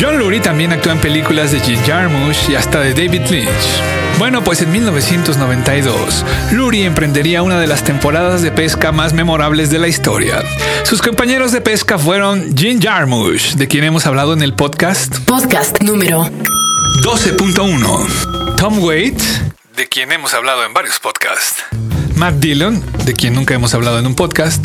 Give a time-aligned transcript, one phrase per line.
[0.00, 3.50] John Lurie también actuó en películas de Jim Jarmusch y hasta de David Lynch.
[4.18, 9.78] Bueno, pues en 1992, Lurie emprendería una de las temporadas de pesca más memorables de
[9.78, 10.42] la historia.
[10.84, 15.82] Sus compañeros de pesca fueron Jim Jarmusch, de quien hemos hablado en el podcast podcast
[15.82, 16.30] número
[17.02, 18.56] 12.1.
[18.56, 19.42] Tom Waits,
[19.76, 21.62] de quien hemos hablado en varios podcasts.
[22.24, 24.64] Matt Dillon, de quien nunca hemos hablado en un podcast.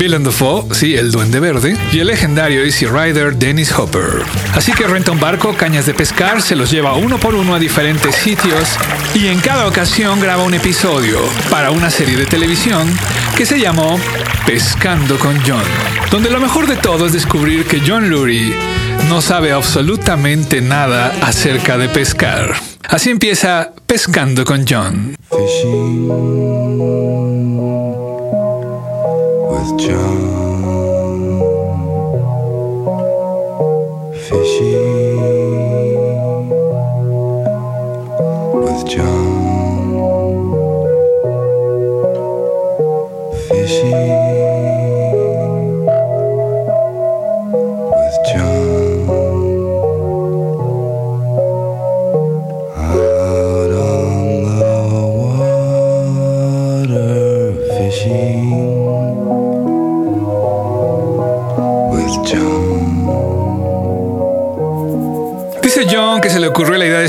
[0.00, 1.76] Willem Dafoe, sí, el duende verde.
[1.92, 4.22] Y el legendario Easy Rider Dennis Hopper.
[4.54, 7.58] Así que renta un barco, cañas de pescar, se los lleva uno por uno a
[7.58, 8.70] diferentes sitios
[9.14, 11.18] y en cada ocasión graba un episodio
[11.50, 12.88] para una serie de televisión
[13.36, 14.00] que se llamó
[14.46, 15.62] Pescando con John.
[16.10, 18.56] Donde lo mejor de todo es descubrir que John Lurie
[19.10, 22.54] no sabe absolutamente nada acerca de pescar.
[22.88, 25.14] Así empieza Pescando con John.
[29.76, 30.53] John.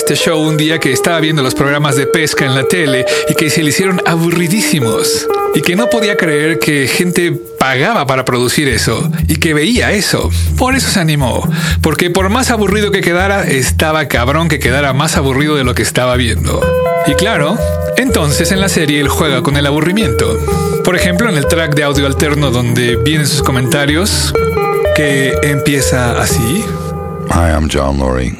[0.05, 3.33] Este show un día que estaba viendo los programas de pesca en la tele y
[3.33, 5.27] que se le hicieron aburridísimos.
[5.55, 10.29] Y que no podía creer que gente pagaba para producir eso y que veía eso.
[10.59, 11.49] Por eso se animó.
[11.81, 15.81] Porque por más aburrido que quedara, estaba cabrón que quedara más aburrido de lo que
[15.81, 16.61] estaba viendo.
[17.07, 17.57] Y claro,
[17.97, 20.37] entonces en la serie él juega con el aburrimiento.
[20.83, 24.35] Por ejemplo, en el track de audio alterno donde vienen sus comentarios,
[24.95, 26.63] que empieza así.
[27.31, 28.35] Hi, I'm John Laurie,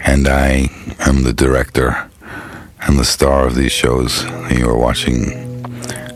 [0.00, 2.08] and I am the director
[2.82, 5.32] and the star of these shows you are watching.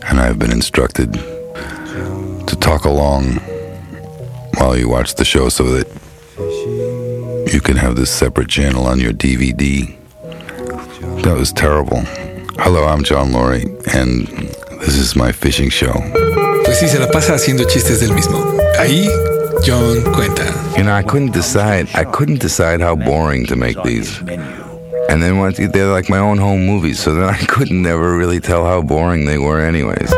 [0.07, 3.35] And I've been instructed to talk along
[4.57, 5.87] while you watch the show so that
[7.51, 9.95] you can have this separate channel on your DVD.
[11.23, 12.01] That was terrible.
[12.59, 14.27] Hello, I'm John Laurie, and
[14.79, 15.93] this is my fishing show.
[16.63, 18.37] Pues sí, se la pasa haciendo chistes del mismo.
[18.79, 19.07] Ahí
[19.63, 20.43] John cuenta.
[20.77, 21.87] You know, I couldn't decide.
[21.93, 24.19] I couldn't decide how boring to make these.
[25.09, 28.39] And then once they're like my own home movies, so then I couldn't never really
[28.39, 30.13] tell how boring they were, anyways.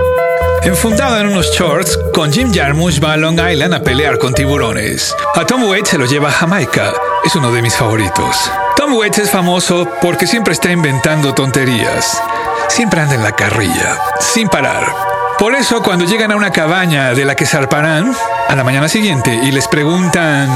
[0.63, 5.15] Enfundado en unos shorts, con Jim Jarmusch va a Long Island a pelear con tiburones.
[5.35, 6.93] A Tom Waits se lo lleva a Jamaica.
[7.23, 8.51] Es uno de mis favoritos.
[8.75, 12.21] Tom Waits es famoso porque siempre está inventando tonterías.
[12.67, 15.06] Siempre anda en la carrilla, sin parar.
[15.39, 18.11] Por eso, cuando llegan a una cabaña de la que zarparán
[18.47, 20.49] a la mañana siguiente y les preguntan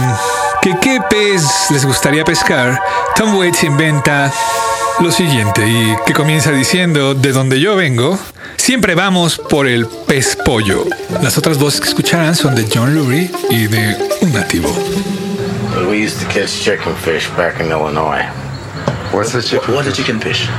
[0.59, 2.81] que qué pez les gustaría pescar,
[3.15, 4.33] Tom Waits inventa
[4.99, 8.17] lo siguiente y que comienza diciendo de donde yo vengo,
[8.57, 10.85] siempre vamos por el pez pollo.
[11.21, 14.69] Las otras voces que escucharán son de John Lurie y de un nativo.
[15.87, 18.25] We used to catch chicken fish back in Illinois.
[19.13, 19.75] What's the chicken?
[19.75, 20.49] What's a chicken fish?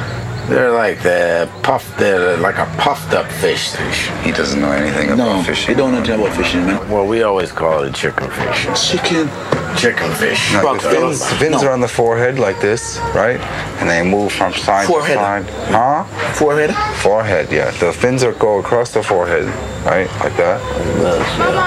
[0.48, 1.96] They're like the puff.
[1.98, 3.74] They're like a puffed up fish.
[4.22, 5.68] He doesn't know anything about No, fishing.
[5.74, 6.90] they don't know anything about fishing, man.
[6.90, 8.90] Well, we always call it chicken fish.
[8.90, 9.28] Chicken.
[9.76, 10.52] Chicken fish.
[10.52, 11.68] No, the fins, the fins No.
[11.68, 13.40] are on the forehead like this, right?
[13.80, 15.16] And they move from side Forehead.
[15.16, 15.44] to side.
[15.70, 16.04] Huh?
[16.34, 16.74] Forehead.
[17.02, 17.70] Forehead, yeah.
[17.70, 19.46] The fins are go across the forehead,
[19.86, 20.08] right?
[20.20, 20.60] Like that.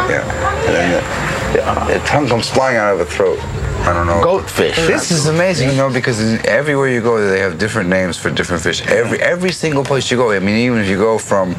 [0.09, 0.21] Yeah.
[0.67, 0.91] And then
[1.53, 1.59] the,
[1.93, 3.39] the, the tongue comes flying out of the throat.
[3.87, 4.23] I don't know.
[4.23, 4.47] Goat.
[4.57, 8.63] This is amazing, you know, because everywhere you go, they have different names for different
[8.63, 8.81] fish.
[8.87, 11.53] Every every single place you go, I mean, even if you go from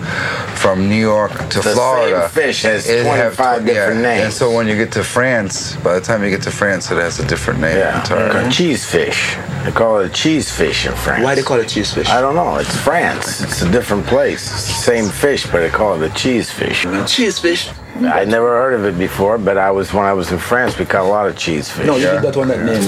[0.62, 4.08] from New York to The Florida, same fish has it have 25 tw- different yeah.
[4.08, 4.25] names.
[4.25, 6.96] And so when you get to France, by the time you get to France, it
[6.99, 8.00] has a different name Yeah.
[8.00, 8.50] entirely.
[8.50, 9.37] Cheese fish.
[9.64, 11.22] They call it cheese fish in France.
[11.22, 12.08] Why do they call it cheese fish?
[12.08, 12.56] I don't know.
[12.56, 13.40] It's France.
[13.40, 14.43] It's a different place.
[14.52, 16.84] It's the same fish, but they call it a cheese fish.
[17.06, 17.69] Cheese fish.
[18.04, 20.84] I never heard of it before, but I was when I was in France, we
[20.84, 21.87] caught a lot of cheese fish.
[21.87, 22.82] No, you did that one that name.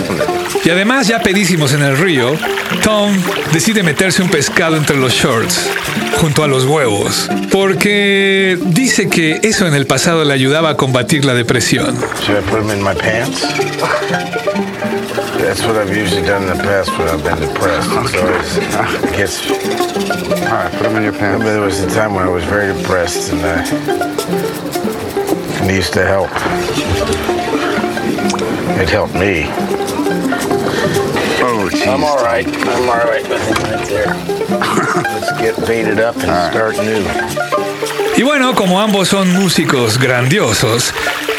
[0.64, 2.36] Y además, ya pedísimos en el río,
[2.82, 3.12] Tom
[3.52, 5.68] decide meterse un pescado entre los shorts,
[6.20, 11.24] junto a los huevos, porque dice que eso en el pasado le ayudaba a combatir
[11.24, 11.96] la depresión.
[12.22, 13.46] Should I put them in my pants?
[15.48, 17.88] That's what I've usually done in the past when I've been depressed.
[17.90, 19.50] It's always it gets.
[20.44, 21.42] All right, put them in your pants.
[21.42, 23.66] There was a time when I was very depressed, and I
[25.62, 26.28] and it used to help.
[28.78, 29.46] It helped me.
[31.40, 31.88] Oh, geez.
[31.88, 32.46] I'm all right.
[32.46, 34.14] I'm all right with it right there.
[35.14, 37.02] Let's get baited up and start new.
[38.18, 40.92] Y bueno, como ambos son músicos grandiosos,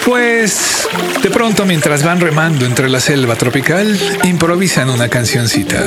[0.09, 0.89] pues
[1.21, 5.83] de pronto mientras van remando entre la selva tropical, improvisan una cancioncita.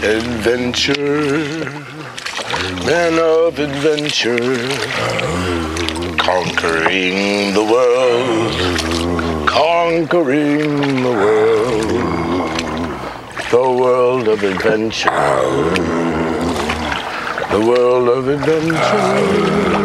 [0.00, 1.64] Adventure,
[2.86, 4.38] man of adventure,
[6.24, 8.54] conquering the world,
[9.46, 12.50] conquering the world,
[13.50, 15.10] the world of adventure,
[17.50, 19.77] the world of adventure,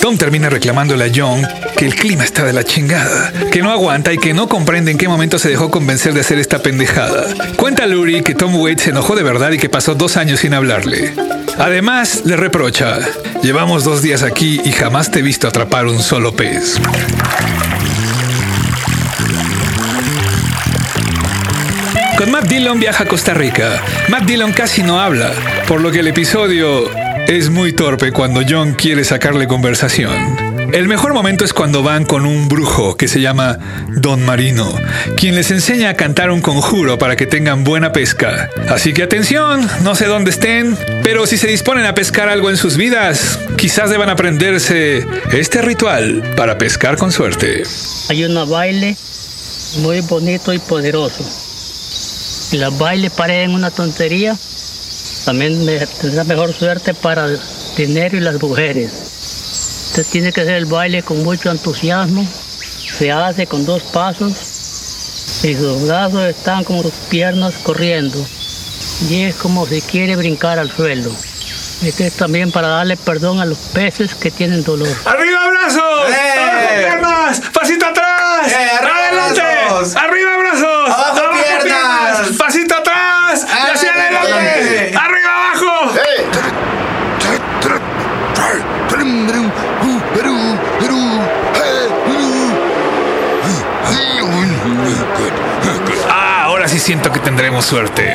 [0.00, 4.12] Tom termina reclamándole a John que el clima está de la chingada, que no aguanta
[4.12, 7.24] y que no comprende en qué momento se dejó convencer de hacer esta pendejada.
[7.56, 10.54] Cuenta Lurie que Tom Waits se enojó de verdad y que pasó dos años sin
[10.54, 11.14] hablarle.
[11.58, 12.98] Además, le reprocha,
[13.42, 16.80] llevamos dos días aquí y jamás te he visto atrapar un solo pez.
[22.18, 23.82] Con Matt Dillon viaja a Costa Rica.
[24.08, 25.32] Matt Dillon casi no habla,
[25.66, 26.90] por lo que el episodio
[27.26, 30.43] es muy torpe cuando John quiere sacarle conversación.
[30.74, 33.58] El mejor momento es cuando van con un brujo que se llama
[33.90, 34.68] Don Marino,
[35.16, 38.50] quien les enseña a cantar un conjuro para que tengan buena pesca.
[38.68, 42.56] Así que atención, no sé dónde estén, pero si se disponen a pescar algo en
[42.56, 47.62] sus vidas, quizás deban aprenderse este ritual para pescar con suerte.
[48.08, 48.96] Hay un baile
[49.78, 51.24] muy bonito y poderoso.
[52.50, 54.36] Y los bailes parecen una tontería.
[55.24, 57.38] También me- tendrá mejor suerte para el
[57.76, 58.90] dinero y las mujeres.
[60.02, 62.26] Tiene que hacer el baile con mucho entusiasmo.
[62.98, 64.32] Se hace con dos pasos
[65.44, 68.18] y sus brazos están como sus piernas corriendo.
[69.08, 71.10] Y es como si quiere brincar al suelo.
[71.82, 74.88] Este es también para darle perdón a los peces que tienen dolor.
[75.04, 75.80] ¡Arriba brazos!
[75.80, 77.40] ¡Abajo piernas!
[77.52, 78.52] ¡Pasito atrás!
[78.52, 79.40] ¡Adelante!
[79.98, 80.90] ¡Arriba brazos!
[80.90, 82.36] ¡Abajo piernas!
[82.36, 83.46] ¡Pasito atrás!
[83.46, 84.92] ¡Y hacia adelante!
[84.96, 85.94] ¡Arriba abajo!
[85.94, 86.63] Ah,
[96.84, 98.14] siento que tendremos suerte.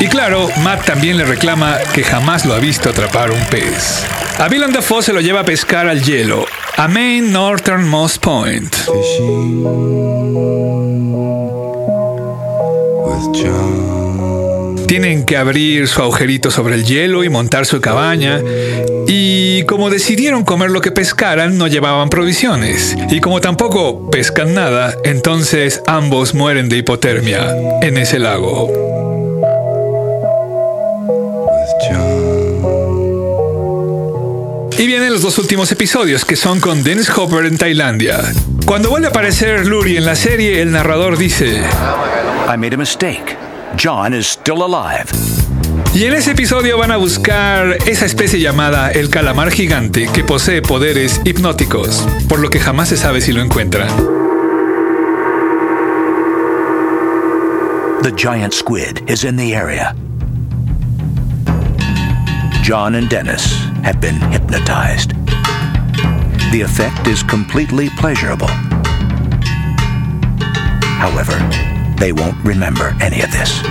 [0.00, 4.04] Y claro, Matt también le reclama que jamás lo ha visto atrapar un pez.
[4.38, 6.44] A Bill Dafoe se lo lleva a pescar al hielo,
[6.76, 8.74] a Maine Northernmost Point.
[14.86, 18.40] Tienen que abrir su agujerito sobre el hielo y montar su cabaña.
[19.08, 22.96] Y como decidieron comer lo que pescaran, no llevaban provisiones.
[23.10, 27.52] Y como tampoco pescan nada, entonces ambos mueren de hipotermia
[27.82, 28.70] en ese lago.
[34.78, 38.20] Y vienen los dos últimos episodios, que son con Dennis Hopper en Tailandia.
[38.66, 41.62] Cuando vuelve a aparecer Lurie en la serie, el narrador dice...
[42.48, 43.45] I made a mistake.
[43.74, 45.10] John is still alive.
[45.94, 50.62] Y en ese episodio van a buscar esa especie llamada el calamar gigante que posee
[50.62, 53.88] poderes hipnóticos, por lo que jamás se sabe si lo encuentran.
[58.02, 59.94] The giant squid is in the area.
[62.62, 65.12] John and Dennis have been hypnotized.
[66.52, 68.50] The effect is completely pleasurable.
[70.98, 71.36] However,
[71.98, 73.62] they won't remember any of this.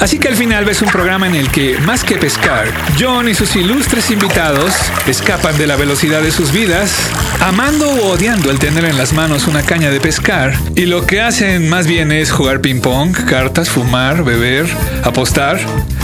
[0.00, 3.34] Así que al final ves un programa en el que, más que pescar, John y
[3.34, 4.72] sus ilustres invitados
[5.08, 6.92] escapan de la velocidad de sus vidas,
[7.40, 11.20] amando o odiando el tener en las manos una caña de pescar, y lo que
[11.20, 14.66] hacen más bien es jugar ping-pong, cartas, fumar, beber,
[15.02, 15.58] apostar,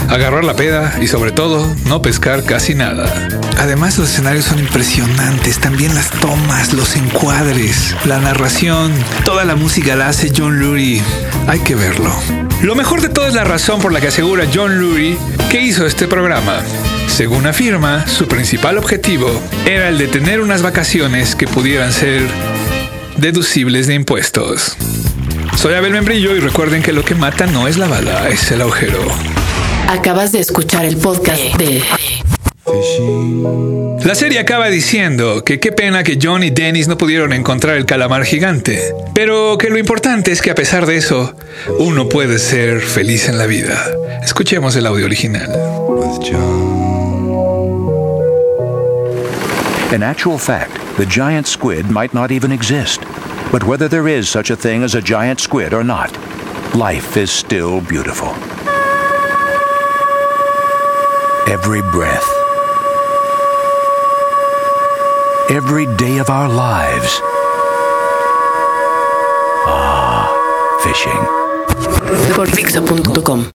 [0.08, 3.12] agarrar la peda y sobre todo no pescar casi nada.
[3.58, 8.92] Además los escenarios son impresionantes, también las tomas, los encuadres, la narración,
[9.24, 11.02] toda la música la hace John Lurie.
[11.46, 12.12] Hay que verlo.
[12.62, 15.16] Lo mejor de todo es la razón por la que asegura John Lurie
[15.50, 16.60] que hizo este programa.
[17.08, 19.30] Según afirma, su principal objetivo
[19.66, 22.22] era el de tener unas vacaciones que pudieran ser
[23.16, 24.76] deducibles de impuestos.
[25.56, 28.62] Soy Abel Membrillo y recuerden que lo que mata no es la bala, es el
[28.62, 29.33] agujero.
[29.88, 31.82] Acabas de escuchar el podcast de
[34.04, 37.86] La serie acaba diciendo que qué pena que John y Dennis no pudieron encontrar el
[37.86, 41.36] calamar gigante, pero que lo importante es que a pesar de eso,
[41.78, 43.84] uno puede ser feliz en la vida.
[44.22, 45.50] Escuchemos el audio original.
[49.92, 53.00] In actual fact, the giant squid might not even exist.
[53.52, 56.10] But whether there is such a thing as a giant squid or not,
[56.74, 58.34] life is still beautiful.
[61.46, 62.26] Every breath,
[65.50, 67.20] every day of our lives.
[69.66, 70.24] Ah,
[70.82, 71.20] fishing.